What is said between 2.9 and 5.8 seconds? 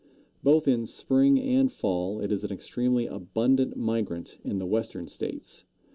abundant migrant in the Western States.